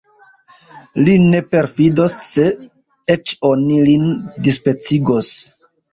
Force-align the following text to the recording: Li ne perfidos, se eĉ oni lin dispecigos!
Li 1.01 1.13
ne 1.25 1.41
perfidos, 1.51 2.15
se 2.29 2.47
eĉ 3.17 3.35
oni 3.53 3.79
lin 3.91 4.09
dispecigos! 4.49 5.31